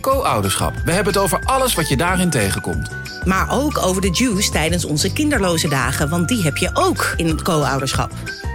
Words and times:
Co-ouderschap. 0.00 0.72
We 0.84 0.92
hebben 0.92 1.12
het 1.12 1.22
over 1.22 1.40
alles 1.44 1.74
wat 1.74 1.88
je 1.88 1.96
daarin 1.96 2.30
tegenkomt. 2.30 2.90
Maar 3.24 3.50
ook 3.50 3.78
over 3.78 4.02
de 4.02 4.10
juice 4.10 4.50
tijdens 4.50 4.84
onze 4.84 5.12
kinderloze 5.12 5.68
dagen, 5.68 6.08
want 6.08 6.28
die 6.28 6.42
heb 6.42 6.56
je 6.56 6.70
ook 6.74 7.14
in 7.16 7.28
het 7.28 7.42
co-ouderschap. 7.42 8.12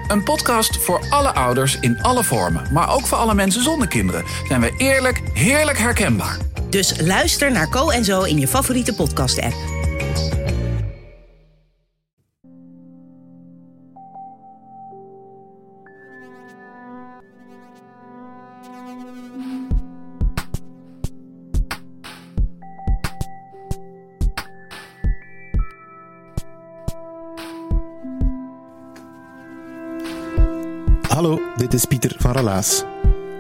Een 0.07 0.23
podcast 0.23 0.77
voor 0.77 1.05
alle 1.09 1.33
ouders 1.33 1.77
in 1.79 2.01
alle 2.01 2.23
vormen, 2.23 2.63
maar 2.71 2.93
ook 2.93 3.07
voor 3.07 3.17
alle 3.17 3.33
mensen 3.33 3.63
zonder 3.63 3.87
kinderen. 3.87 4.23
Zijn 4.47 4.61
we 4.61 4.73
eerlijk, 4.77 5.21
heerlijk 5.33 5.77
herkenbaar. 5.77 6.37
Dus 6.69 7.01
luister 7.01 7.51
naar 7.51 7.69
Co 7.69 7.89
en 7.89 8.05
Zo 8.05 8.21
in 8.21 8.39
je 8.39 8.47
favoriete 8.47 8.95
podcast-app. 8.95 9.74
Hallo, 31.15 31.39
dit 31.55 31.73
is 31.73 31.85
Pieter 31.85 32.15
van 32.17 32.31
Relaas. 32.31 32.83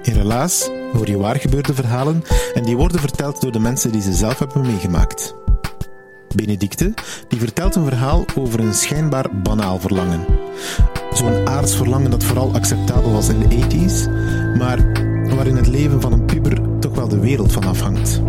In 0.03 0.13
Relaas 0.13 0.69
hoor 0.93 1.07
je 1.07 1.17
waargebeurde 1.17 1.73
verhalen 1.73 2.23
en 2.53 2.63
die 2.63 2.77
worden 2.77 2.99
verteld 2.99 3.41
door 3.41 3.51
de 3.51 3.59
mensen 3.59 3.91
die 3.91 4.01
ze 4.01 4.13
zelf 4.13 4.39
hebben 4.39 4.61
meegemaakt. 4.61 5.35
Benedicte 6.35 6.93
die 7.27 7.39
vertelt 7.39 7.75
een 7.75 7.85
verhaal 7.85 8.25
over 8.35 8.59
een 8.59 8.73
schijnbaar 8.73 9.41
banaal 9.41 9.79
verlangen. 9.79 10.25
Zo'n 11.13 11.47
aards 11.47 11.75
verlangen 11.75 12.11
dat 12.11 12.23
vooral 12.23 12.53
acceptabel 12.53 13.11
was 13.11 13.29
in 13.29 13.39
de 13.39 13.47
80s, 13.47 14.09
maar 14.57 14.91
waarin 15.35 15.55
het 15.55 15.67
leven 15.67 16.01
van 16.01 16.11
een 16.11 16.25
puber 16.25 16.79
toch 16.79 16.95
wel 16.95 17.07
de 17.07 17.19
wereld 17.19 17.51
van 17.51 17.63
afhangt. 17.63 18.21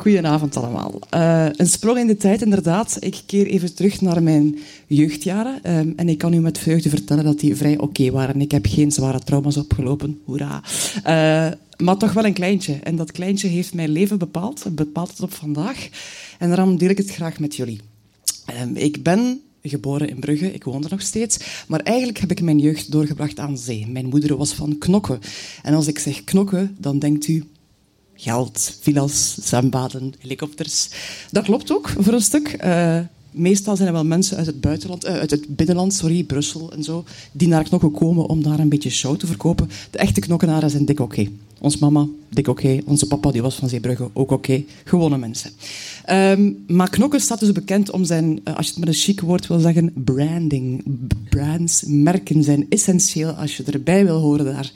Goedenavond 0.00 0.56
allemaal. 0.56 0.98
Uh, 1.14 1.46
een 1.52 1.66
sprong 1.66 1.98
in 1.98 2.06
de 2.06 2.16
tijd, 2.16 2.42
inderdaad. 2.42 2.96
Ik 3.00 3.22
keer 3.26 3.46
even 3.46 3.74
terug 3.74 4.00
naar 4.00 4.22
mijn 4.22 4.58
jeugdjaren. 4.86 5.76
Um, 5.78 5.92
en 5.96 6.08
ik 6.08 6.18
kan 6.18 6.32
u 6.32 6.40
met 6.40 6.58
vreugde 6.58 6.88
vertellen 6.88 7.24
dat 7.24 7.40
die 7.40 7.56
vrij 7.56 7.78
oké 7.78 8.10
waren. 8.10 8.40
Ik 8.40 8.50
heb 8.50 8.66
geen 8.66 8.92
zware 8.92 9.18
trauma's 9.18 9.56
opgelopen. 9.56 10.20
Hoera. 10.24 10.62
Uh, 10.96 11.52
maar 11.84 11.96
toch 11.96 12.12
wel 12.12 12.24
een 12.24 12.32
kleintje. 12.32 12.74
En 12.82 12.96
dat 12.96 13.12
kleintje 13.12 13.48
heeft 13.48 13.74
mijn 13.74 13.90
leven 13.90 14.18
bepaald. 14.18 14.64
Bepaalt 14.70 15.10
het 15.10 15.20
op 15.20 15.32
vandaag. 15.32 15.88
En 16.38 16.48
daarom 16.48 16.78
deel 16.78 16.90
ik 16.90 16.98
het 16.98 17.10
graag 17.10 17.38
met 17.38 17.56
jullie. 17.56 17.80
Um, 18.62 18.76
ik 18.76 19.02
ben 19.02 19.40
geboren 19.62 20.08
in 20.08 20.20
Brugge, 20.20 20.52
ik 20.52 20.64
woon 20.64 20.84
er 20.84 20.90
nog 20.90 21.02
steeds. 21.02 21.64
Maar 21.68 21.80
eigenlijk 21.80 22.18
heb 22.18 22.30
ik 22.30 22.42
mijn 22.42 22.58
jeugd 22.58 22.92
doorgebracht 22.92 23.38
aan 23.38 23.58
zee. 23.58 23.86
Mijn 23.88 24.06
moeder 24.06 24.36
was 24.36 24.52
van 24.52 24.78
knokken. 24.78 25.20
En 25.62 25.74
als 25.74 25.86
ik 25.86 25.98
zeg 25.98 26.24
knokken, 26.24 26.76
dan 26.78 26.98
denkt 26.98 27.28
u 27.28 27.44
geld, 28.20 28.76
villa's, 28.80 29.36
zwembaden, 29.42 30.12
helikopters. 30.18 30.88
Dat 31.30 31.44
klopt 31.44 31.72
ook 31.72 31.88
voor 31.98 32.12
een 32.12 32.20
stuk. 32.20 32.56
Uh, 32.64 32.98
meestal 33.30 33.76
zijn 33.76 33.88
er 33.88 33.94
wel 33.94 34.04
mensen 34.04 34.36
uit 34.36 34.46
het 34.46 34.60
buitenland, 34.60 35.06
uh, 35.06 35.12
uit 35.12 35.30
het 35.30 35.56
binnenland, 35.56 35.94
sorry, 35.94 36.22
Brussel 36.24 36.72
en 36.72 36.82
zo, 36.82 37.04
die 37.32 37.48
naar 37.48 37.64
knokken 37.64 37.90
komen 37.90 38.26
om 38.26 38.42
daar 38.42 38.58
een 38.58 38.68
beetje 38.68 38.90
show 38.90 39.16
te 39.16 39.26
verkopen. 39.26 39.70
De 39.90 39.98
echte 39.98 40.20
knokkenaren 40.20 40.70
zijn 40.70 40.84
dik 40.84 41.00
oké. 41.00 41.28
Ons 41.60 41.78
mama, 41.78 42.06
dik 42.28 42.48
oké. 42.48 42.78
Onze 42.84 43.06
papa, 43.06 43.30
die 43.30 43.42
was 43.42 43.54
van 43.54 43.68
Zeebrugge, 43.68 44.10
ook 44.12 44.30
oké. 44.30 44.64
Gewone 44.84 45.18
mensen. 45.18 45.50
Um, 46.10 46.64
maar 46.66 46.90
knokken 46.90 47.20
staat 47.20 47.40
dus 47.40 47.52
bekend 47.52 47.90
om 47.90 48.04
zijn, 48.04 48.40
uh, 48.44 48.56
als 48.56 48.66
je 48.66 48.72
het 48.72 48.80
met 48.80 48.88
een 48.88 49.00
chic 49.00 49.20
woord 49.20 49.46
wil 49.46 49.58
zeggen, 49.58 49.92
branding. 49.94 50.84
Brands, 51.28 51.84
merken 51.86 52.42
zijn 52.42 52.66
essentieel 52.68 53.30
als 53.30 53.56
je 53.56 53.64
erbij 53.64 54.04
wil 54.04 54.18
horen 54.18 54.44
daar. 54.44 54.72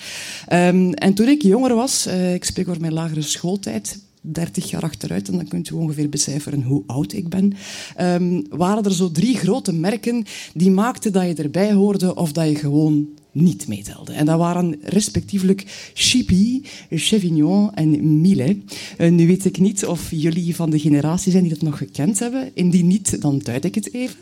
Um, 0.68 0.92
en 0.92 1.14
toen 1.14 1.28
ik 1.28 1.42
jonger 1.42 1.74
was, 1.74 2.06
uh, 2.06 2.34
ik 2.34 2.44
spreek 2.44 2.68
over 2.68 2.80
mijn 2.80 2.92
lagere 2.92 3.22
schooltijd, 3.22 3.98
30 4.20 4.70
jaar 4.70 4.82
achteruit, 4.82 5.28
en 5.28 5.36
dan 5.36 5.48
kunt 5.48 5.70
u 5.70 5.74
ongeveer 5.74 6.08
becijferen 6.08 6.62
hoe 6.62 6.82
oud 6.86 7.12
ik 7.12 7.28
ben, 7.28 7.52
um, 8.00 8.46
waren 8.50 8.84
er 8.84 8.94
zo 8.94 9.10
drie 9.10 9.36
grote 9.36 9.72
merken 9.72 10.24
die 10.54 10.70
maakten 10.70 11.12
dat 11.12 11.26
je 11.26 11.34
erbij 11.34 11.72
hoorde 11.72 12.14
of 12.14 12.32
dat 12.32 12.48
je 12.48 12.54
gewoon 12.54 13.08
niet 13.34 13.68
meetelde. 13.68 14.12
En 14.12 14.26
dat 14.26 14.38
waren 14.38 14.76
respectievelijk 14.82 15.90
Chippy, 15.94 16.62
Chevignon 16.90 17.74
en 17.74 18.20
Millet. 18.20 18.56
Uh, 18.98 19.10
nu 19.10 19.26
weet 19.26 19.44
ik 19.44 19.58
niet 19.58 19.86
of 19.86 20.10
jullie 20.10 20.56
van 20.56 20.70
de 20.70 20.78
generatie 20.78 21.30
zijn 21.30 21.44
die 21.44 21.52
dat 21.52 21.62
nog 21.62 21.78
gekend 21.78 22.18
hebben. 22.18 22.50
Indien 22.54 22.86
niet, 22.86 23.20
dan 23.20 23.38
duid 23.38 23.64
ik 23.64 23.74
het 23.74 23.94
even. 23.94 24.16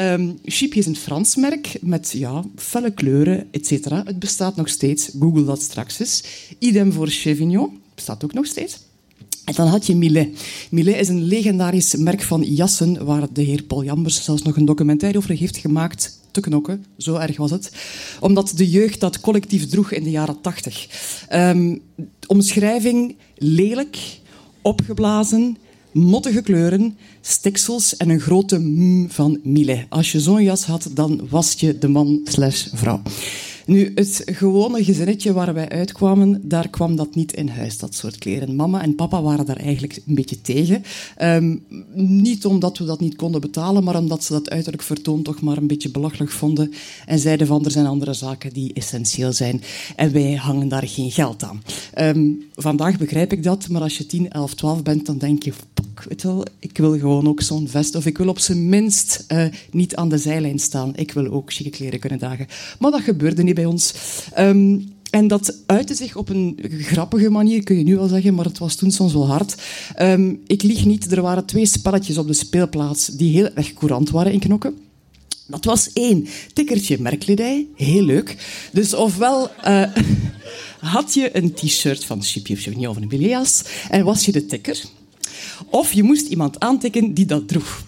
Um, 0.00 0.38
Chippy 0.44 0.78
is 0.78 0.86
een 0.86 0.96
Frans 0.96 1.36
merk 1.36 1.76
met 1.80 2.10
ja, 2.16 2.44
felle 2.56 2.90
kleuren, 2.90 3.46
etc. 3.50 3.84
Het 3.84 4.18
bestaat 4.18 4.56
nog 4.56 4.68
steeds. 4.68 5.10
Google 5.18 5.44
dat 5.44 5.62
straks 5.62 6.00
eens. 6.00 6.24
Idem 6.58 6.92
voor 6.92 7.08
Chevignon. 7.08 7.80
Bestaat 7.94 8.24
ook 8.24 8.32
nog 8.32 8.46
steeds. 8.46 8.78
En 9.44 9.54
dan 9.54 9.66
had 9.66 9.86
je 9.86 9.96
Millet. 9.96 10.28
Millet 10.70 10.96
is 10.96 11.08
een 11.08 11.22
legendarisch 11.22 11.96
merk 11.96 12.22
van 12.22 12.42
jassen 12.42 13.04
waar 13.04 13.32
de 13.32 13.42
heer 13.42 13.62
Paul 13.62 13.84
Jambers 13.84 14.24
zelfs 14.24 14.42
nog 14.42 14.56
een 14.56 14.64
documentaire 14.64 15.18
over 15.18 15.30
heeft 15.30 15.56
gemaakt. 15.56 16.20
Te 16.32 16.40
knokken, 16.40 16.84
zo 16.98 17.14
erg 17.14 17.36
was 17.36 17.50
het. 17.50 17.72
Omdat 18.20 18.52
de 18.56 18.70
jeugd 18.70 19.00
dat 19.00 19.20
collectief 19.20 19.66
droeg 19.66 19.92
in 19.92 20.02
de 20.02 20.10
jaren 20.10 20.40
tachtig. 20.40 20.88
Um, 21.32 21.82
omschrijving 22.26 23.16
lelijk, 23.36 23.98
opgeblazen, 24.62 25.56
mottige 25.92 26.42
kleuren, 26.42 26.96
stiksels 27.20 27.96
en 27.96 28.08
een 28.08 28.20
grote 28.20 28.58
m 28.58 29.10
van 29.10 29.40
Millet. 29.42 29.86
Als 29.88 30.12
je 30.12 30.20
zo'n 30.20 30.42
jas 30.42 30.64
had, 30.64 30.90
dan 30.92 31.26
was 31.30 31.52
je 31.52 31.78
de 31.78 31.88
man 31.88 32.20
slash 32.24 32.66
vrouw. 32.72 33.02
Nu, 33.66 33.92
het 33.94 34.22
gewone 34.24 34.84
gezinnetje 34.84 35.32
waar 35.32 35.54
wij 35.54 35.68
uitkwamen, 35.68 36.40
daar 36.48 36.68
kwam 36.68 36.96
dat 36.96 37.14
niet 37.14 37.32
in 37.32 37.48
huis, 37.48 37.78
dat 37.78 37.94
soort 37.94 38.18
kleren. 38.18 38.56
Mama 38.56 38.82
en 38.82 38.94
papa 38.94 39.22
waren 39.22 39.46
daar 39.46 39.56
eigenlijk 39.56 40.00
een 40.06 40.14
beetje 40.14 40.40
tegen. 40.40 40.82
Um, 41.22 41.64
niet 41.94 42.46
omdat 42.46 42.78
we 42.78 42.84
dat 42.84 43.00
niet 43.00 43.16
konden 43.16 43.40
betalen, 43.40 43.84
maar 43.84 43.96
omdat 43.96 44.24
ze 44.24 44.32
dat 44.32 44.50
uiterlijk 44.50 44.82
vertoon 44.82 45.22
toch 45.22 45.40
maar 45.40 45.56
een 45.56 45.66
beetje 45.66 45.90
belachelijk 45.90 46.30
vonden. 46.30 46.72
En 47.06 47.18
zeiden 47.18 47.46
van, 47.46 47.64
er 47.64 47.70
zijn 47.70 47.86
andere 47.86 48.12
zaken 48.12 48.52
die 48.52 48.72
essentieel 48.72 49.32
zijn. 49.32 49.62
En 49.96 50.12
wij 50.12 50.34
hangen 50.34 50.68
daar 50.68 50.88
geen 50.88 51.10
geld 51.10 51.42
aan. 51.42 51.62
Um, 51.98 52.42
vandaag 52.54 52.98
begrijp 52.98 53.32
ik 53.32 53.42
dat, 53.42 53.68
maar 53.68 53.82
als 53.82 53.98
je 53.98 54.06
10, 54.06 54.30
11, 54.30 54.54
12 54.54 54.82
bent, 54.82 55.06
dan 55.06 55.18
denk 55.18 55.42
je... 55.42 55.52
Weet 56.08 56.22
wel, 56.22 56.44
ik 56.58 56.78
wil 56.78 56.98
gewoon 56.98 57.28
ook 57.28 57.40
zo'n 57.40 57.68
vest. 57.68 57.94
Of 57.94 58.06
ik 58.06 58.18
wil 58.18 58.28
op 58.28 58.38
zijn 58.38 58.68
minst 58.68 59.24
uh, 59.32 59.44
niet 59.70 59.96
aan 59.96 60.08
de 60.08 60.18
zijlijn 60.18 60.58
staan. 60.58 60.96
Ik 60.96 61.12
wil 61.12 61.26
ook 61.26 61.52
chique 61.52 61.70
kleren 61.70 61.98
kunnen 62.00 62.18
dragen. 62.18 62.46
Maar 62.78 62.90
dat 62.90 63.00
gebeurde 63.00 63.42
niet 63.42 63.54
bij 63.54 63.64
ons. 63.64 63.94
Um, 64.38 64.92
en 65.12 65.28
dat 65.28 65.56
uitte 65.66 65.94
zich 65.94 66.16
op 66.16 66.28
een 66.28 66.58
grappige 66.68 67.30
manier, 67.30 67.64
kun 67.64 67.76
je 67.76 67.84
nu 67.84 67.96
wel 67.96 68.08
zeggen, 68.08 68.34
maar 68.34 68.44
het 68.44 68.58
was 68.58 68.74
toen 68.74 68.90
soms 68.90 69.12
wel 69.12 69.26
hard. 69.26 69.62
Um, 70.00 70.40
ik 70.46 70.62
lieg 70.62 70.84
niet, 70.84 71.12
er 71.12 71.22
waren 71.22 71.44
twee 71.44 71.66
spelletjes 71.66 72.18
op 72.18 72.26
de 72.26 72.32
speelplaats 72.32 73.06
die 73.06 73.32
heel 73.32 73.48
erg 73.54 73.74
courant 73.74 74.10
waren 74.10 74.32
in 74.32 74.38
knokken. 74.38 74.74
Dat 75.52 75.64
was 75.64 75.92
één, 75.92 76.28
tikkertje 76.52 77.00
merkkledij, 77.00 77.66
heel 77.76 78.02
leuk. 78.02 78.36
Dus 78.72 78.94
ofwel 78.94 79.50
uh, 79.66 79.84
had 80.94 81.14
je 81.14 81.36
een 81.36 81.52
t-shirt 81.52 82.04
van 82.04 82.22
Chipje 82.22 82.54
of 82.54 82.60
Chevignon 82.60 82.88
of 82.88 82.96
een 82.96 83.08
Bilias 83.08 83.62
en 83.90 84.04
was 84.04 84.24
je 84.24 84.32
de 84.32 84.46
tikker. 84.46 84.82
Of 85.70 85.92
je 85.92 86.02
moest 86.02 86.26
iemand 86.26 86.60
aantikken 86.60 87.14
die 87.14 87.26
dat 87.26 87.48
droeg. 87.48 87.84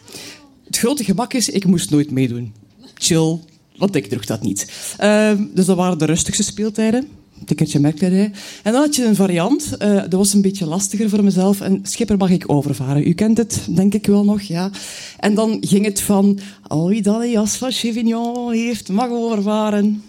Het 0.65 0.79
grote 0.79 1.05
gemak 1.05 1.33
is, 1.33 1.49
ik 1.49 1.65
moest 1.65 1.91
nooit 1.91 2.11
meedoen. 2.11 2.55
Chill, 2.95 3.39
want 3.77 3.95
ik 3.95 4.07
droeg 4.07 4.25
dat 4.25 4.43
niet. 4.43 4.73
Uh, 5.01 5.33
dus 5.55 5.67
dat 5.67 5.77
waren 5.77 5.99
de 5.99 6.05
rustigste 6.05 6.43
speeltijden. 6.43 7.09
Tikkertje 7.45 7.81
merkkledij. 7.81 8.31
En 8.63 8.73
dan 8.73 8.81
had 8.81 8.97
je 8.97 9.05
een 9.05 9.15
variant. 9.15 9.77
Uh, 9.83 9.95
dat 9.95 10.13
was 10.13 10.35
een 10.35 10.43
beetje 10.43 10.67
lastiger 10.67 11.09
voor 11.09 11.25
mezelf. 11.25 11.61
En 11.61 11.81
schipper 11.83 12.17
mag 12.17 12.31
ik 12.31 12.45
overvaren. 12.47 13.09
U 13.09 13.13
kent 13.13 13.39
het, 13.39 13.67
denk 13.71 13.95
ik 13.95 14.07
wel 14.07 14.25
nog, 14.25 14.41
ja. 14.41 14.71
En 15.19 15.35
dan 15.35 15.57
ging 15.61 15.85
het 15.85 16.01
van... 16.01 16.39
Al 16.63 16.89
wie 16.89 17.03
dat 17.03 17.21
een 17.21 17.31
jas 17.31 17.57
van 17.57 17.71
Chevignon 17.71 18.53
heeft, 18.53 18.89
mag 18.89 19.11
overvaren. 19.11 20.03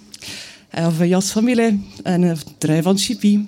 Of 0.77 0.99
een 0.99 1.07
jas 1.07 1.31
van 1.31 1.47
en 1.47 2.21
een 2.21 2.37
trui 2.57 2.81
van 2.81 2.97
Chippy. 2.97 3.39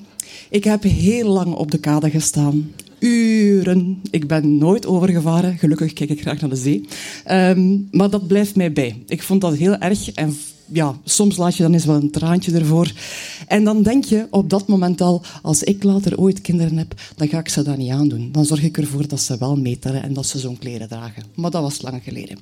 Ik 0.50 0.64
heb 0.64 0.84
heel 0.84 1.30
lang 1.30 1.54
op 1.54 1.72
de 1.72 1.78
kade 1.78 2.10
gestaan. 2.10 2.72
Uren. 3.00 4.02
Ik 4.12 4.28
ben 4.28 4.58
nooit 4.58 4.86
overgevaren. 4.86 5.58
Gelukkig 5.58 5.94
kijk 5.94 6.10
ik 6.10 6.22
graag 6.22 6.40
naar 6.42 6.50
de 6.50 6.56
zee. 6.56 6.86
Ehm, 7.24 7.78
maar 7.92 8.10
dat 8.10 8.28
blijft 8.28 8.56
mij 8.56 8.72
bij. 8.72 9.04
Ik 9.08 9.24
vond 9.24 9.42
dat 9.42 9.56
heel 9.56 9.78
erg. 9.78 10.12
En 10.12 10.38
ja, 10.72 10.98
soms 11.04 11.38
laat 11.38 11.56
je 11.56 11.64
dan 11.64 11.74
eens 11.74 11.86
wel 11.86 11.96
een 11.96 12.12
traantje 12.12 12.52
ervoor. 12.52 12.92
En 13.48 13.64
dan 13.64 13.84
denk 13.84 14.06
je 14.06 14.28
op 14.30 14.50
dat 14.50 14.68
moment 14.68 15.02
al, 15.02 15.22
als 15.42 15.64
ik 15.64 15.84
later 15.84 16.20
ooit 16.20 16.42
kinderen 16.42 16.78
heb, 16.78 16.94
dan 17.16 17.28
ga 17.28 17.40
ik 17.40 17.50
ze 17.50 17.64
dat 17.64 17.78
niet 17.78 17.92
aandoen. 17.92 18.32
Dan 18.32 18.46
zorg 18.46 18.64
ik 18.64 18.78
ervoor 18.78 19.08
dat 19.08 19.20
ze 19.20 19.38
wel 19.38 19.56
meetellen 19.56 20.04
en 20.04 20.14
dat 20.14 20.26
ze 20.26 20.40
zo'n 20.40 20.60
kleren 20.60 20.88
dragen. 20.88 21.24
Maar 21.36 21.52
dat 21.52 21.62
was 21.62 21.82
lang 21.82 22.04
geleden. 22.04 22.38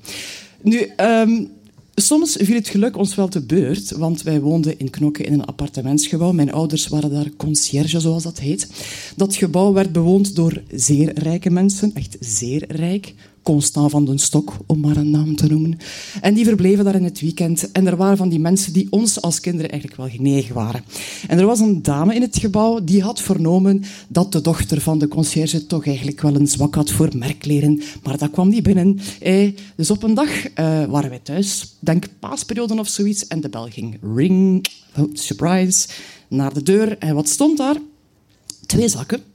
Nu, 0.62 0.92
um, 0.98 1.50
Soms 1.98 2.36
viel 2.40 2.56
het 2.56 2.68
geluk 2.68 2.98
ons 2.98 3.16
wel 3.16 3.28
te 3.28 3.42
beurt, 3.42 3.92
want 3.92 4.22
wij 4.22 4.42
woonden 4.42 4.80
in 4.80 4.90
Knokke 4.90 5.24
in 5.24 5.34
een 5.34 5.46
appartementsgebouw. 5.46 6.32
Mijn 6.32 6.52
ouders 6.52 6.88
waren 6.88 7.12
daar 7.12 7.30
conciërge, 7.38 8.00
zoals 8.00 8.24
dat 8.24 8.40
heet. 8.40 8.68
Dat 9.16 9.36
gebouw 9.36 9.74
werd 9.74 9.92
bewoond 9.92 10.36
door 10.36 10.64
zeer 10.72 11.20
rijke 11.20 11.50
mensen, 11.50 11.92
echt 11.94 12.18
zeer 12.20 12.66
rijk. 12.68 13.14
Constant 13.46 13.92
van 13.92 14.06
den 14.06 14.20
Stok, 14.20 14.54
om 14.66 14.80
maar 14.80 14.98
een 14.98 15.10
naam 15.10 15.36
te 15.36 15.48
noemen. 15.48 15.78
En 16.22 16.34
die 16.34 16.46
verbleven 16.46 16.86
daar 16.86 16.96
in 16.96 17.04
het 17.04 17.22
weekend. 17.22 17.72
En 17.72 17.88
er 17.88 17.96
waren 17.96 18.18
van 18.18 18.30
die 18.30 18.40
mensen 18.40 18.74
die 18.74 18.88
ons 18.90 19.22
als 19.22 19.40
kinderen 19.40 19.72
eigenlijk 19.72 20.02
wel 20.02 20.10
genegen 20.10 20.56
waren. 20.56 20.84
En 21.28 21.40
er 21.40 21.46
was 21.46 21.60
een 21.60 21.82
dame 21.82 22.16
in 22.16 22.22
het 22.22 22.38
gebouw 22.38 22.84
die 22.84 23.02
had 23.02 23.22
vernomen 23.22 23.84
dat 24.08 24.32
de 24.32 24.42
dochter 24.42 24.82
van 24.82 25.00
de 25.00 25.08
conciërge 25.08 25.66
toch 25.66 25.86
eigenlijk 25.86 26.22
wel 26.22 26.36
een 26.36 26.48
zwak 26.48 26.76
had 26.76 26.92
voor 26.92 27.10
merkleren. 27.18 27.82
Maar 28.04 28.18
dat 28.18 28.32
kwam 28.32 28.50
niet 28.50 28.64
binnen. 28.64 29.00
Eh, 29.20 29.52
dus 29.76 29.92
op 29.92 30.04
een 30.04 30.14
dag 30.14 30.48
eh, 30.48 30.86
waren 30.86 31.10
wij 31.10 31.20
thuis, 31.24 31.76
denk 31.80 32.06
paasperiode 32.20 32.80
of 32.80 32.88
zoiets, 32.88 33.28
en 33.28 33.42
de 33.42 33.50
bel 33.50 33.68
ging 33.70 33.98
ring, 34.16 34.66
oh, 34.98 35.10
surprise, 35.14 35.88
naar 36.28 36.54
de 36.54 36.64
deur. 36.64 36.98
En 36.98 37.16
wat 37.16 37.30
stond 37.30 37.58
daar? 37.58 37.78
Twee 38.66 38.88
zakken 38.88 39.35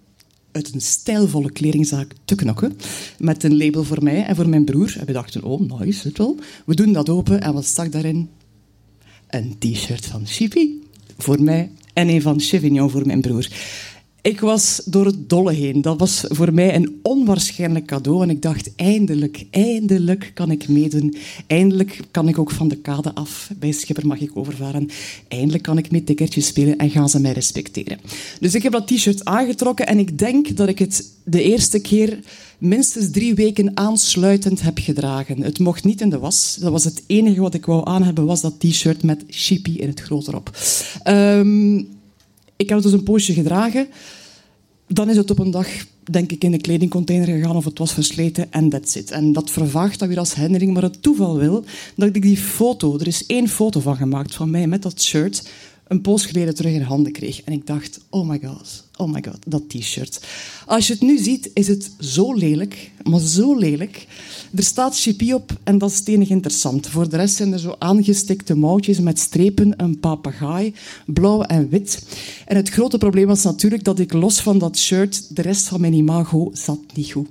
uit 0.52 0.74
een 0.74 0.80
stijlvolle 0.80 1.50
kledingzaak 1.50 2.12
te 2.24 2.34
knokken. 2.34 2.76
Met 3.18 3.44
een 3.44 3.56
label 3.56 3.84
voor 3.84 4.02
mij 4.02 4.24
en 4.24 4.36
voor 4.36 4.48
mijn 4.48 4.64
broer. 4.64 4.96
En 4.98 5.06
we 5.06 5.12
dachten, 5.12 5.42
oh, 5.42 5.80
nice, 5.80 6.08
het 6.08 6.18
wel. 6.18 6.36
We 6.66 6.74
doen 6.74 6.92
dat 6.92 7.08
open 7.08 7.40
en 7.40 7.52
wat 7.52 7.64
stak 7.64 7.92
daarin? 7.92 8.28
Een 9.28 9.56
t-shirt 9.58 10.06
van 10.06 10.26
Chippy 10.26 10.68
voor 11.18 11.42
mij 11.42 11.70
en 11.92 12.08
een 12.08 12.22
van 12.22 12.40
Chevignon 12.40 12.90
voor 12.90 13.06
mijn 13.06 13.20
broer. 13.20 13.48
Ik 14.22 14.40
was 14.40 14.82
door 14.84 15.06
het 15.06 15.28
dolle 15.28 15.52
heen. 15.52 15.82
Dat 15.82 15.98
was 15.98 16.24
voor 16.28 16.54
mij 16.54 16.74
een 16.74 16.98
onwaarschijnlijk 17.02 17.86
cadeau. 17.86 18.22
En 18.22 18.30
ik 18.30 18.42
dacht, 18.42 18.70
eindelijk, 18.76 19.46
eindelijk 19.50 20.30
kan 20.34 20.50
ik 20.50 20.68
meedoen. 20.68 21.14
Eindelijk 21.46 22.00
kan 22.10 22.28
ik 22.28 22.38
ook 22.38 22.50
van 22.50 22.68
de 22.68 22.76
kade 22.76 23.14
af. 23.14 23.50
Bij 23.56 23.72
Schipper 23.72 24.06
mag 24.06 24.20
ik 24.20 24.30
overvaren. 24.34 24.88
Eindelijk 25.28 25.62
kan 25.62 25.78
ik 25.78 25.90
met 25.90 26.06
tikkertjes 26.06 26.46
spelen 26.46 26.78
en 26.78 26.90
gaan 26.90 27.08
ze 27.08 27.20
mij 27.20 27.32
respecteren. 27.32 27.98
Dus 28.40 28.54
ik 28.54 28.62
heb 28.62 28.72
dat 28.72 28.86
t-shirt 28.86 29.24
aangetrokken 29.24 29.86
en 29.86 29.98
ik 29.98 30.18
denk 30.18 30.56
dat 30.56 30.68
ik 30.68 30.78
het 30.78 31.10
de 31.24 31.42
eerste 31.42 31.80
keer 31.80 32.18
minstens 32.58 33.10
drie 33.10 33.34
weken 33.34 33.76
aansluitend 33.76 34.62
heb 34.62 34.78
gedragen. 34.78 35.42
Het 35.42 35.58
mocht 35.58 35.84
niet 35.84 36.00
in 36.00 36.10
de 36.10 36.18
was. 36.18 36.56
Dat 36.60 36.72
was 36.72 36.84
het 36.84 37.02
enige 37.06 37.40
wat 37.40 37.54
ik 37.54 37.66
wou 37.66 37.88
aan 37.88 38.02
hebben, 38.02 38.26
was 38.26 38.40
dat 38.40 38.60
t-shirt 38.60 39.02
met 39.02 39.24
Shippy 39.30 39.70
in 39.70 39.88
het 39.88 40.00
groot 40.00 40.28
erop. 40.28 40.50
Um, 41.08 41.88
ik 42.60 42.68
heb 42.68 42.78
het 42.78 42.82
dus 42.82 42.92
een 42.92 43.02
poosje 43.02 43.32
gedragen. 43.32 43.88
Dan 44.86 45.10
is 45.10 45.16
het 45.16 45.30
op 45.30 45.38
een 45.38 45.50
dag, 45.50 45.68
denk 46.10 46.32
ik, 46.32 46.44
in 46.44 46.50
de 46.50 46.60
kledingcontainer 46.60 47.26
gegaan 47.26 47.56
of 47.56 47.64
het 47.64 47.78
was 47.78 47.92
versleten 47.92 48.52
en 48.52 48.68
that's 48.68 48.94
it. 48.94 49.10
En 49.10 49.32
dat 49.32 49.50
vervaagt 49.50 49.98
dan 49.98 50.08
weer 50.08 50.18
als 50.18 50.34
herinnering. 50.34 50.72
Maar 50.72 50.82
het 50.82 51.02
toeval 51.02 51.38
wil 51.38 51.64
dat 51.96 52.16
ik 52.16 52.22
die 52.22 52.36
foto, 52.36 52.98
er 52.98 53.06
is 53.06 53.26
één 53.26 53.48
foto 53.48 53.80
van 53.80 53.96
gemaakt 53.96 54.34
van 54.34 54.50
mij 54.50 54.66
met 54.66 54.82
dat 54.82 55.02
shirt, 55.02 55.50
een 55.86 56.00
poos 56.00 56.26
geleden 56.26 56.54
terug 56.54 56.72
in 56.72 56.82
handen 56.82 57.12
kreeg. 57.12 57.42
En 57.42 57.52
ik 57.52 57.66
dacht, 57.66 58.00
oh 58.10 58.28
my 58.28 58.40
god, 58.44 58.88
oh 59.00 59.12
my 59.12 59.24
god, 59.28 59.38
dat 59.46 59.68
t-shirt. 59.68 60.20
Als 60.66 60.86
je 60.86 60.92
het 60.92 61.02
nu 61.02 61.18
ziet, 61.18 61.50
is 61.54 61.68
het 61.68 61.90
zo 61.98 62.34
lelijk, 62.34 62.90
maar 63.02 63.20
zo 63.20 63.58
lelijk. 63.58 64.06
Er 64.54 64.62
staat 64.62 65.00
chippy 65.00 65.32
op 65.32 65.52
en 65.62 65.78
dat 65.78 65.90
is 65.90 66.02
enig 66.04 66.28
interessant. 66.28 66.86
Voor 66.86 67.08
de 67.08 67.16
rest 67.16 67.34
zijn 67.34 67.52
er 67.52 67.58
zo 67.58 67.74
aangestikte 67.78 68.54
mouwtjes 68.54 69.00
met 69.00 69.18
strepen, 69.18 69.74
een 69.76 70.00
papegaai, 70.00 70.74
blauw 71.06 71.42
en 71.42 71.68
wit. 71.68 72.02
En 72.46 72.56
het 72.56 72.68
grote 72.68 72.98
probleem 72.98 73.26
was 73.26 73.42
natuurlijk 73.42 73.84
dat 73.84 73.98
ik 73.98 74.12
los 74.12 74.40
van 74.40 74.58
dat 74.58 74.78
shirt, 74.78 75.36
de 75.36 75.42
rest 75.42 75.66
van 75.66 75.80
mijn 75.80 75.92
imago 75.92 76.50
zat 76.52 76.80
niet 76.94 77.12
goed. 77.12 77.28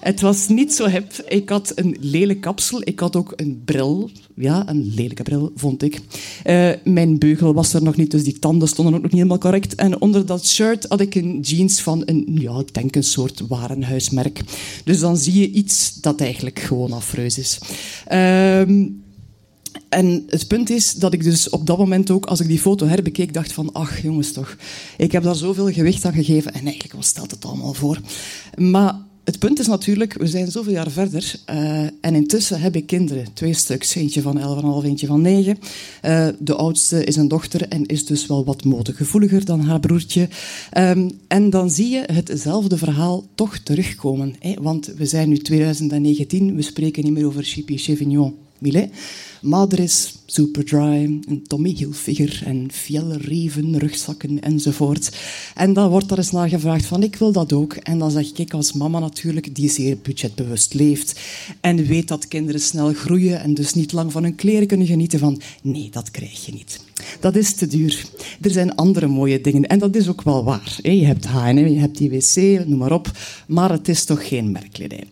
Het 0.00 0.20
was 0.20 0.48
niet 0.48 0.74
zo 0.74 0.86
hip. 0.86 1.12
Ik 1.28 1.48
had 1.48 1.72
een 1.74 1.96
lelijk 2.00 2.40
kapsel. 2.40 2.80
Ik 2.84 3.00
had 3.00 3.16
ook 3.16 3.32
een 3.36 3.62
bril. 3.64 4.10
Ja, 4.34 4.68
een 4.68 4.92
lelijke 4.94 5.22
bril, 5.22 5.52
vond 5.54 5.82
ik. 5.82 6.00
Uh, 6.46 6.70
mijn 6.84 7.18
beugel 7.18 7.54
was 7.54 7.74
er 7.74 7.82
nog 7.82 7.96
niet, 7.96 8.10
dus 8.10 8.24
die 8.24 8.38
tanden 8.38 8.68
stonden 8.68 8.94
ook 8.94 9.00
nog 9.00 9.10
niet 9.10 9.20
helemaal 9.20 9.38
correct. 9.38 9.74
En 9.74 10.00
onder 10.00 10.26
dat 10.26 10.46
shirt 10.46 10.88
ik 11.00 11.14
een 11.14 11.40
jeans 11.40 11.80
van 11.80 12.02
een, 12.04 12.38
ja, 12.40 12.58
ik 12.58 12.74
denk 12.74 12.96
een 12.96 13.04
soort 13.04 13.42
warenhuismerk. 13.48 14.40
Dus 14.84 15.00
dan 15.00 15.16
zie 15.16 15.40
je 15.40 15.50
iets 15.50 15.94
dat 15.94 16.20
eigenlijk 16.20 16.58
gewoon 16.58 16.92
afreus 16.92 17.38
is. 17.38 17.58
Uh, 18.12 18.60
en 19.88 20.24
het 20.26 20.46
punt 20.48 20.70
is 20.70 20.92
dat 20.92 21.12
ik 21.12 21.22
dus 21.22 21.48
op 21.48 21.66
dat 21.66 21.78
moment 21.78 22.10
ook, 22.10 22.26
als 22.26 22.40
ik 22.40 22.46
die 22.46 22.58
foto 22.58 22.86
herbekeek, 22.86 23.34
dacht 23.34 23.52
van, 23.52 23.72
ach 23.72 24.02
jongens 24.02 24.32
toch, 24.32 24.56
ik 24.96 25.12
heb 25.12 25.22
daar 25.22 25.34
zoveel 25.34 25.72
gewicht 25.72 26.04
aan 26.04 26.12
gegeven 26.12 26.52
en 26.52 26.64
eigenlijk, 26.64 26.94
wat 26.94 27.04
stelt 27.04 27.30
het 27.30 27.44
allemaal 27.44 27.74
voor? 27.74 28.00
Maar 28.56 29.08
het 29.30 29.38
punt 29.38 29.58
is 29.58 29.66
natuurlijk, 29.66 30.12
we 30.12 30.26
zijn 30.26 30.50
zoveel 30.50 30.72
jaar 30.72 30.90
verder 30.90 31.34
uh, 31.50 31.80
en 32.00 32.14
intussen 32.14 32.60
heb 32.60 32.76
ik 32.76 32.86
kinderen, 32.86 33.32
twee 33.32 33.52
stuks, 33.52 33.94
eentje 33.94 34.22
van 34.22 34.38
11,5, 34.82 34.86
eentje 34.86 35.06
van 35.06 35.20
9. 35.20 35.58
Uh, 36.04 36.28
de 36.38 36.54
oudste 36.54 37.04
is 37.04 37.16
een 37.16 37.28
dochter 37.28 37.68
en 37.68 37.86
is 37.86 38.06
dus 38.06 38.26
wel 38.26 38.44
wat 38.44 38.64
modegevoeliger 38.64 39.44
dan 39.44 39.60
haar 39.60 39.80
broertje. 39.80 40.28
Um, 40.78 41.10
en 41.28 41.50
dan 41.50 41.70
zie 41.70 41.88
je 41.88 42.04
hetzelfde 42.12 42.76
verhaal 42.76 43.24
toch 43.34 43.58
terugkomen. 43.58 44.34
Hè? 44.38 44.54
Want 44.60 44.86
we 44.96 45.06
zijn 45.06 45.28
nu 45.28 45.38
2019, 45.38 46.54
we 46.54 46.62
spreken 46.62 47.04
niet 47.04 47.12
meer 47.12 47.26
over 47.26 47.44
Chippy 47.44 47.76
Chevignon 47.76 48.34
Millet. 48.60 48.90
Is 49.76 50.14
Superdry, 50.26 51.20
een 51.28 51.44
Tommy 51.46 51.74
Hilfiger 51.76 52.42
en 52.44 52.68
Fjellreven, 52.72 53.78
rugzakken 53.78 54.40
enzovoort. 54.40 55.16
En 55.54 55.72
dan 55.72 55.90
wordt 55.90 56.10
er 56.10 56.18
eens 56.18 56.30
naar 56.30 56.48
gevraagd 56.48 56.86
van 56.86 57.02
ik 57.02 57.16
wil 57.16 57.32
dat 57.32 57.52
ook. 57.52 57.74
En 57.74 57.98
dan 57.98 58.10
zeg 58.10 58.32
ik 58.32 58.52
als 58.52 58.72
mama 58.72 58.98
natuurlijk, 58.98 59.54
die 59.54 59.70
zeer 59.70 59.98
budgetbewust 60.02 60.74
leeft 60.74 61.20
en 61.60 61.86
weet 61.86 62.08
dat 62.08 62.28
kinderen 62.28 62.60
snel 62.60 62.92
groeien 62.92 63.40
en 63.40 63.54
dus 63.54 63.74
niet 63.74 63.92
lang 63.92 64.12
van 64.12 64.22
hun 64.22 64.34
kleren 64.34 64.66
kunnen 64.66 64.86
genieten 64.86 65.18
van 65.18 65.40
nee, 65.62 65.88
dat 65.90 66.10
krijg 66.10 66.46
je 66.46 66.52
niet. 66.52 66.80
Dat 67.20 67.36
is 67.36 67.54
te 67.54 67.66
duur. 67.66 68.04
Er 68.40 68.50
zijn 68.50 68.74
andere 68.74 69.06
mooie 69.06 69.40
dingen 69.40 69.66
en 69.66 69.78
dat 69.78 69.96
is 69.96 70.08
ook 70.08 70.22
wel 70.22 70.44
waar. 70.44 70.78
Je 70.82 71.06
hebt 71.06 71.24
H&M, 71.24 71.56
je 71.56 71.78
hebt 71.78 71.98
die 71.98 72.10
wc, 72.10 72.66
noem 72.66 72.78
maar 72.78 72.92
op, 72.92 73.10
maar 73.46 73.70
het 73.70 73.88
is 73.88 74.04
toch 74.04 74.28
geen 74.28 74.52
merkkledij. 74.52 75.04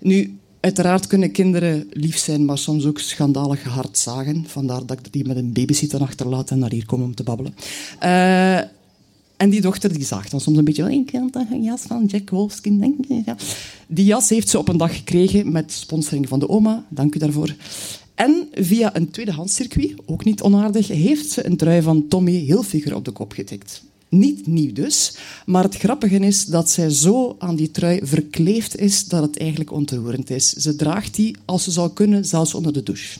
Nu, 0.00 0.38
Uiteraard 0.62 1.06
kunnen 1.06 1.30
kinderen 1.30 1.88
lief 1.90 2.18
zijn, 2.18 2.44
maar 2.44 2.58
soms 2.58 2.86
ook 2.86 2.98
schandalig 2.98 3.62
hard 3.62 3.98
zagen. 3.98 4.44
Vandaar 4.46 4.86
dat 4.86 4.98
ik 4.98 5.12
die 5.12 5.26
met 5.26 5.36
een 5.36 5.52
babysitter 5.52 6.00
achterlaat 6.00 6.50
en 6.50 6.58
naar 6.58 6.70
hier 6.70 6.86
kom 6.86 7.02
om 7.02 7.14
te 7.14 7.22
babbelen. 7.22 7.54
Uh, 8.02 8.56
en 9.36 9.50
die 9.50 9.60
dochter 9.60 9.92
die 9.92 10.04
zaagt 10.04 10.30
dan 10.30 10.40
soms 10.40 10.58
een 10.58 10.64
beetje... 10.64 10.92
Ik 10.92 11.10
heb 11.10 11.34
een 11.34 11.62
jas 11.62 11.82
van 11.82 12.04
Jack 12.04 12.30
Wolfskin. 12.30 13.06
Die 13.86 14.04
jas 14.04 14.28
heeft 14.28 14.48
ze 14.48 14.58
op 14.58 14.68
een 14.68 14.76
dag 14.76 14.96
gekregen 14.96 15.52
met 15.52 15.72
sponsoring 15.72 16.28
van 16.28 16.38
de 16.38 16.48
oma. 16.48 16.84
Dank 16.88 17.14
u 17.14 17.18
daarvoor. 17.18 17.54
En 18.14 18.48
via 18.52 18.96
een 18.96 19.10
tweedehandscircuit, 19.10 19.94
ook 20.06 20.24
niet 20.24 20.42
onaardig, 20.42 20.88
heeft 20.88 21.30
ze 21.30 21.46
een 21.46 21.56
trui 21.56 21.82
van 21.82 22.08
Tommy 22.08 22.36
Hilfiger 22.36 22.94
op 22.94 23.04
de 23.04 23.10
kop 23.10 23.32
getikt. 23.32 23.82
Niet 24.14 24.46
nieuw 24.46 24.72
dus, 24.72 25.16
maar 25.46 25.62
het 25.62 25.76
grappige 25.76 26.18
is 26.18 26.44
dat 26.44 26.70
zij 26.70 26.90
zo 26.90 27.36
aan 27.38 27.56
die 27.56 27.70
trui 27.70 28.00
verkleefd 28.02 28.76
is 28.76 29.04
dat 29.04 29.22
het 29.22 29.38
eigenlijk 29.38 29.72
ontroerend 29.72 30.30
is. 30.30 30.52
Ze 30.52 30.76
draagt 30.76 31.14
die, 31.14 31.36
als 31.44 31.64
ze 31.64 31.70
zou 31.70 31.92
kunnen, 31.92 32.24
zelfs 32.24 32.54
onder 32.54 32.72
de 32.72 32.82
douche. 32.82 33.18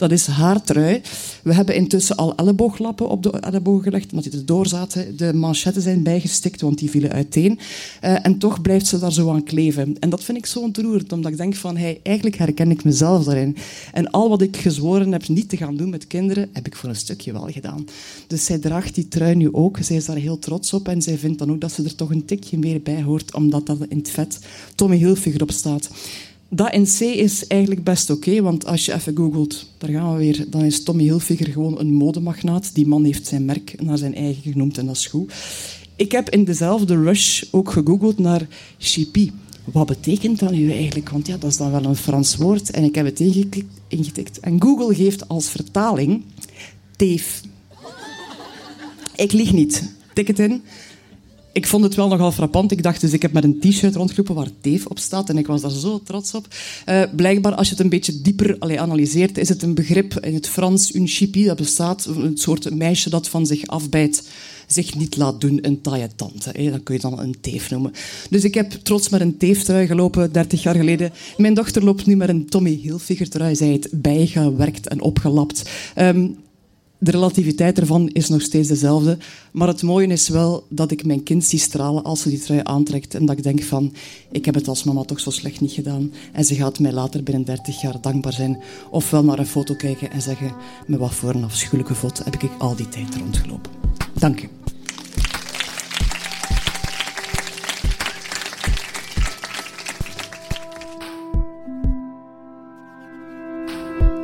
Dat 0.00 0.10
is 0.10 0.26
haar 0.26 0.62
trui. 0.62 1.00
We 1.42 1.54
hebben 1.54 1.74
intussen 1.74 2.16
al 2.16 2.34
ellebooglappen 2.34 3.08
op 3.08 3.22
de 3.22 3.30
elleboog 3.30 3.82
gelegd, 3.82 4.10
omdat 4.10 4.30
die 4.30 4.40
erdoor 4.40 4.66
zaten. 4.66 5.16
De 5.16 5.34
manchetten 5.34 5.82
zijn 5.82 6.02
bijgestikt, 6.02 6.60
want 6.60 6.78
die 6.78 6.90
vielen 6.90 7.12
uiteen. 7.12 7.58
Uh, 8.04 8.26
en 8.26 8.38
toch 8.38 8.60
blijft 8.60 8.86
ze 8.86 8.98
daar 8.98 9.12
zo 9.12 9.30
aan 9.30 9.44
kleven. 9.44 9.96
En 9.98 10.10
dat 10.10 10.24
vind 10.24 10.38
ik 10.38 10.46
zo 10.46 10.60
ontroerend, 10.60 11.12
omdat 11.12 11.30
ik 11.30 11.36
denk 11.36 11.54
van, 11.54 11.76
eigenlijk 12.02 12.36
herken 12.36 12.70
ik 12.70 12.84
mezelf 12.84 13.24
daarin. 13.24 13.56
En 13.92 14.10
al 14.10 14.28
wat 14.28 14.42
ik 14.42 14.56
gezworen 14.56 15.12
heb 15.12 15.28
niet 15.28 15.48
te 15.48 15.56
gaan 15.56 15.76
doen 15.76 15.90
met 15.90 16.06
kinderen, 16.06 16.48
heb 16.52 16.66
ik 16.66 16.76
voor 16.76 16.88
een 16.88 16.96
stukje 16.96 17.32
wel 17.32 17.48
gedaan. 17.50 17.84
Dus 18.26 18.44
zij 18.44 18.58
draagt 18.58 18.94
die 18.94 19.08
trui 19.08 19.34
nu 19.34 19.52
ook. 19.52 19.78
Zij 19.80 19.96
is 19.96 20.04
daar 20.04 20.16
heel 20.16 20.38
trots 20.38 20.72
op 20.72 20.88
en 20.88 21.02
zij 21.02 21.18
vindt 21.18 21.38
dan 21.38 21.50
ook 21.50 21.60
dat 21.60 21.72
ze 21.72 21.84
er 21.84 21.94
toch 21.94 22.10
een 22.10 22.24
tikje 22.24 22.58
meer 22.58 22.82
bij 22.82 23.02
hoort, 23.02 23.34
omdat 23.34 23.66
dat 23.66 23.78
in 23.88 23.98
het 23.98 24.10
vet 24.10 24.38
Tommy 24.74 24.96
Hilfiger 24.96 25.42
op 25.42 25.50
staat. 25.50 25.90
Dat 26.52 26.72
in 26.72 26.84
C 26.84 27.00
is 27.00 27.46
eigenlijk 27.46 27.84
best 27.84 28.10
oké, 28.10 28.42
want 28.42 28.66
als 28.66 28.84
je 28.84 28.92
even 28.92 29.16
googelt, 29.16 29.66
daar 29.78 29.90
gaan 29.90 30.12
we 30.12 30.18
weer, 30.18 30.44
dan 30.48 30.64
is 30.64 30.82
Tommy 30.82 31.02
Hilfiger 31.02 31.46
gewoon 31.46 31.78
een 31.78 31.94
modemagnaat. 31.94 32.74
Die 32.74 32.86
man 32.86 33.04
heeft 33.04 33.26
zijn 33.26 33.44
merk 33.44 33.82
naar 33.82 33.98
zijn 33.98 34.14
eigen 34.14 34.52
genoemd 34.52 34.78
en 34.78 34.86
dat 34.86 34.96
is 34.96 35.06
goed. 35.06 35.32
Ik 35.96 36.12
heb 36.12 36.30
in 36.30 36.44
dezelfde 36.44 37.02
rush 37.02 37.42
ook 37.50 37.70
gegoogeld 37.70 38.18
naar 38.18 38.48
chippy. 38.78 39.30
Wat 39.64 39.86
betekent 39.86 40.38
dat 40.38 40.50
nu 40.50 40.72
eigenlijk? 40.72 41.10
Want 41.10 41.26
ja, 41.26 41.36
dat 41.36 41.50
is 41.50 41.56
dan 41.56 41.70
wel 41.70 41.84
een 41.84 41.96
Frans 41.96 42.36
woord. 42.36 42.70
En 42.70 42.84
ik 42.84 42.94
heb 42.94 43.04
het 43.04 43.20
ingetikt. 43.88 44.40
En 44.40 44.62
Google 44.62 44.94
geeft 44.94 45.28
als 45.28 45.50
vertaling 45.50 46.22
teef. 46.96 47.40
Ik 49.16 49.32
lieg 49.32 49.52
niet. 49.52 49.94
Tik 50.14 50.26
het 50.26 50.38
in. 50.38 50.62
Ik 51.52 51.66
vond 51.66 51.84
het 51.84 51.94
wel 51.94 52.08
nogal 52.08 52.32
frappant. 52.32 52.72
Ik 52.72 52.82
dacht 52.82 53.00
dus, 53.00 53.12
ik 53.12 53.22
heb 53.22 53.32
met 53.32 53.44
een 53.44 53.58
t-shirt 53.60 53.94
rondgelopen 53.94 54.34
waar 54.34 54.48
Dave 54.60 54.88
op 54.88 54.98
staat 54.98 55.28
en 55.28 55.38
ik 55.38 55.46
was 55.46 55.60
daar 55.60 55.70
zo 55.70 56.00
trots 56.04 56.34
op. 56.34 56.46
Uh, 56.88 57.02
blijkbaar, 57.16 57.54
als 57.54 57.68
je 57.68 57.74
het 57.74 57.82
een 57.82 57.90
beetje 57.90 58.20
dieper 58.20 58.56
analyseert, 58.60 59.38
is 59.38 59.48
het 59.48 59.62
een 59.62 59.74
begrip 59.74 60.18
in 60.20 60.34
het 60.34 60.48
Frans, 60.48 60.94
une 60.94 61.06
chipie, 61.06 61.46
dat 61.46 61.56
bestaat, 61.56 62.06
een 62.06 62.36
soort 62.36 62.74
meisje 62.74 63.10
dat 63.10 63.28
van 63.28 63.46
zich 63.46 63.66
afbijt 63.66 64.22
zich 64.66 64.94
niet 64.94 65.16
laat 65.16 65.40
doen 65.40 65.58
een 65.62 65.80
taaie 65.80 66.08
tante. 66.16 66.50
Hè. 66.52 66.70
Dat 66.70 66.82
kun 66.82 66.94
je 66.94 67.00
dan 67.00 67.18
een 67.18 67.36
teef 67.40 67.70
noemen. 67.70 67.92
Dus 68.30 68.44
ik 68.44 68.54
heb 68.54 68.70
trots 68.70 69.08
met 69.08 69.20
een 69.20 69.36
teeftrui 69.36 69.86
gelopen, 69.86 70.32
30 70.32 70.62
jaar 70.62 70.74
geleden. 70.74 71.12
Mijn 71.36 71.54
dochter 71.54 71.84
loopt 71.84 72.06
nu 72.06 72.16
met 72.16 72.28
een 72.28 72.46
Tommy 72.46 72.78
Hilfiger 72.82 73.28
trui. 73.28 73.56
Zij 73.56 73.68
het 73.68 73.88
bijgewerkt 73.92 74.88
en 74.88 75.00
opgelapt. 75.00 75.70
Um, 75.96 76.36
de 77.02 77.10
relativiteit 77.10 77.78
ervan 77.78 78.08
is 78.08 78.28
nog 78.28 78.42
steeds 78.42 78.68
dezelfde. 78.68 79.18
Maar 79.52 79.68
het 79.68 79.82
mooie 79.82 80.06
is 80.06 80.28
wel 80.28 80.66
dat 80.68 80.90
ik 80.90 81.04
mijn 81.04 81.22
kind 81.22 81.44
zie 81.44 81.58
stralen 81.58 82.04
als 82.04 82.20
ze 82.20 82.28
die 82.28 82.40
trui 82.40 82.60
aantrekt. 82.62 83.14
En 83.14 83.26
dat 83.26 83.36
ik 83.36 83.42
denk 83.42 83.62
van, 83.62 83.92
ik 84.30 84.44
heb 84.44 84.54
het 84.54 84.68
als 84.68 84.84
mama 84.84 85.02
toch 85.02 85.20
zo 85.20 85.30
slecht 85.30 85.60
niet 85.60 85.72
gedaan. 85.72 86.12
En 86.32 86.44
ze 86.44 86.54
gaat 86.54 86.78
mij 86.78 86.92
later 86.92 87.22
binnen 87.22 87.44
30 87.44 87.80
jaar 87.80 88.00
dankbaar 88.00 88.32
zijn. 88.32 88.62
Ofwel 88.90 89.24
naar 89.24 89.38
een 89.38 89.46
foto 89.46 89.74
kijken 89.74 90.10
en 90.10 90.22
zeggen, 90.22 90.54
met 90.86 90.98
wat 90.98 91.14
voor 91.14 91.34
een 91.34 91.44
afschuwelijke 91.44 91.94
foto 91.94 92.24
heb 92.24 92.34
ik 92.34 92.50
al 92.58 92.76
die 92.76 92.88
tijd 92.88 93.14
rondgelopen. 93.14 93.70
Dank 94.14 94.42
u. 94.42 94.59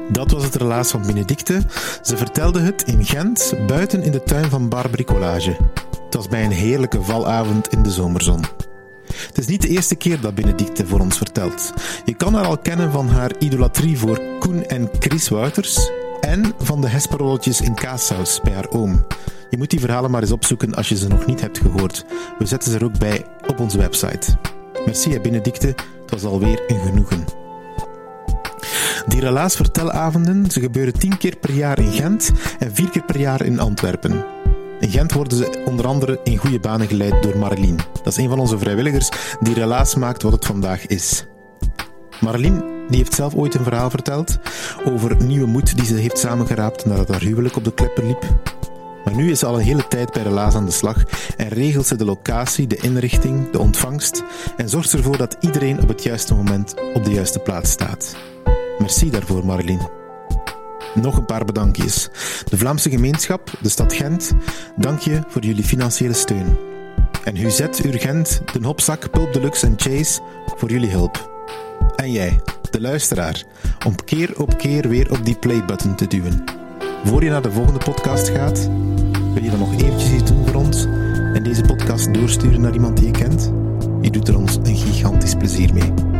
Dat 0.08 0.30
was 0.30 0.44
het 0.44 0.54
relaas 0.54 0.90
van 0.90 1.06
Benedicte. 1.06 1.62
Ze 2.02 2.16
vertelde 2.16 2.60
het 2.60 2.82
in 2.82 3.04
Gent, 3.04 3.54
buiten 3.66 4.02
in 4.02 4.12
de 4.12 4.22
tuin 4.22 4.50
van 4.50 4.68
Bar 4.68 4.88
Bricolage. 4.88 5.56
Het 6.04 6.14
was 6.14 6.28
bij 6.28 6.44
een 6.44 6.50
heerlijke 6.50 7.02
valavond 7.02 7.68
in 7.68 7.82
de 7.82 7.90
zomerzon. 7.90 8.44
Het 9.06 9.38
is 9.38 9.46
niet 9.46 9.62
de 9.62 9.68
eerste 9.68 9.94
keer 9.94 10.20
dat 10.20 10.34
Benedicte 10.34 10.86
voor 10.86 11.00
ons 11.00 11.16
vertelt. 11.16 11.72
Je 12.04 12.14
kan 12.14 12.34
haar 12.34 12.46
al 12.46 12.58
kennen 12.58 12.92
van 12.92 13.08
haar 13.08 13.30
idolatrie 13.38 13.98
voor 13.98 14.20
Koen 14.38 14.66
en 14.66 14.90
Chris 14.98 15.28
Wouters 15.28 15.90
en 16.20 16.52
van 16.58 16.80
de 16.80 16.88
hesperolletjes 16.88 17.60
in 17.60 17.74
kaassaus 17.74 18.40
bij 18.40 18.52
haar 18.52 18.70
oom. 18.70 19.06
Je 19.50 19.56
moet 19.56 19.70
die 19.70 19.80
verhalen 19.80 20.10
maar 20.10 20.22
eens 20.22 20.32
opzoeken 20.32 20.74
als 20.74 20.88
je 20.88 20.96
ze 20.96 21.08
nog 21.08 21.26
niet 21.26 21.40
hebt 21.40 21.58
gehoord. 21.58 22.04
We 22.38 22.46
zetten 22.46 22.70
ze 22.70 22.78
er 22.78 22.84
ook 22.84 22.98
bij 22.98 23.24
op 23.46 23.60
onze 23.60 23.78
website. 23.78 24.36
Merci 24.86 25.20
Benedicte, 25.20 25.66
het 25.66 26.10
was 26.10 26.24
alweer 26.24 26.62
een 26.66 26.80
genoegen. 26.80 27.45
Die 29.06 29.20
relaas 29.20 29.56
vertelavonden 29.56 30.50
ze 30.50 30.60
gebeuren 30.60 30.98
tien 30.98 31.18
keer 31.18 31.36
per 31.36 31.50
jaar 31.50 31.78
in 31.78 31.92
Gent 31.92 32.30
en 32.58 32.74
vier 32.74 32.90
keer 32.90 33.04
per 33.04 33.18
jaar 33.18 33.44
in 33.44 33.60
Antwerpen. 33.60 34.24
In 34.80 34.90
Gent 34.90 35.12
worden 35.12 35.38
ze 35.38 35.62
onder 35.64 35.86
andere 35.86 36.20
in 36.24 36.36
goede 36.36 36.60
banen 36.60 36.86
geleid 36.86 37.22
door 37.22 37.38
Marlien. 37.38 37.78
Dat 38.02 38.12
is 38.12 38.16
een 38.16 38.28
van 38.28 38.38
onze 38.38 38.58
vrijwilligers 38.58 39.08
die 39.40 39.54
relaas 39.54 39.94
maakt 39.94 40.22
wat 40.22 40.32
het 40.32 40.46
vandaag 40.46 40.86
is. 40.86 41.26
Marlien 42.20 42.74
die 42.88 42.98
heeft 42.98 43.14
zelf 43.14 43.34
ooit 43.34 43.54
een 43.54 43.64
verhaal 43.64 43.90
verteld 43.90 44.38
over 44.84 45.24
nieuwe 45.24 45.46
moed 45.46 45.76
die 45.76 45.86
ze 45.86 45.94
heeft 45.94 46.18
samengeraapt 46.18 46.84
nadat 46.84 47.08
haar 47.08 47.20
huwelijk 47.20 47.56
op 47.56 47.64
de 47.64 47.74
klepper 47.74 48.06
liep. 48.06 48.24
Maar 49.04 49.14
nu 49.14 49.30
is 49.30 49.38
ze 49.38 49.46
al 49.46 49.54
een 49.54 49.64
hele 49.64 49.88
tijd 49.88 50.12
bij 50.12 50.22
Relaas 50.22 50.54
aan 50.54 50.64
de 50.64 50.70
slag 50.70 51.02
en 51.36 51.48
regelt 51.48 51.86
ze 51.86 51.96
de 51.96 52.04
locatie, 52.04 52.66
de 52.66 52.76
inrichting, 52.76 53.50
de 53.50 53.58
ontvangst 53.58 54.22
en 54.56 54.68
zorgt 54.68 54.92
ervoor 54.92 55.16
dat 55.16 55.36
iedereen 55.40 55.82
op 55.82 55.88
het 55.88 56.02
juiste 56.02 56.34
moment 56.34 56.74
op 56.94 57.04
de 57.04 57.10
juiste 57.10 57.38
plaats 57.38 57.70
staat. 57.70 58.16
Merci 58.78 59.10
daarvoor, 59.10 59.46
Marlien. 59.46 59.80
Nog 60.94 61.16
een 61.16 61.24
paar 61.24 61.44
bedankjes. 61.44 62.08
De 62.48 62.58
Vlaamse 62.58 62.90
gemeenschap, 62.90 63.50
de 63.60 63.68
stad 63.68 63.92
Gent, 63.92 64.32
dank 64.76 65.00
je 65.00 65.22
voor 65.28 65.42
jullie 65.42 65.64
financiële 65.64 66.12
steun. 66.12 66.58
En 67.24 67.36
Huzet, 67.36 67.84
Urgent, 67.84 68.40
Den 68.52 68.64
Hopzak, 68.64 69.10
Pulp 69.10 69.32
Deluxe 69.32 69.66
en 69.66 69.74
Chase 69.76 70.20
voor 70.56 70.70
jullie 70.70 70.90
hulp. 70.90 71.30
En 71.96 72.12
jij, 72.12 72.40
de 72.70 72.80
luisteraar, 72.80 73.44
om 73.86 73.94
keer 74.04 74.40
op 74.40 74.58
keer 74.58 74.88
weer 74.88 75.10
op 75.10 75.24
die 75.24 75.38
play-button 75.38 75.94
te 75.94 76.06
duwen. 76.06 76.44
Voor 77.04 77.24
je 77.24 77.30
naar 77.30 77.42
de 77.42 77.52
volgende 77.52 77.80
podcast 77.84 78.28
gaat, 78.28 78.68
wil 79.34 79.42
je 79.42 79.50
dan 79.50 79.58
nog 79.58 79.72
eventjes 79.72 80.12
iets 80.12 80.30
doen 80.30 80.46
voor 80.46 80.60
ons 80.60 80.84
en 81.32 81.42
deze 81.42 81.62
podcast 81.62 82.14
doorsturen 82.14 82.60
naar 82.60 82.74
iemand 82.74 82.96
die 82.96 83.06
je 83.06 83.12
kent? 83.12 83.52
Je 84.00 84.10
doet 84.10 84.28
er 84.28 84.36
ons 84.36 84.56
een 84.62 84.76
gigantisch 84.76 85.34
plezier 85.34 85.72
mee. 85.74 86.15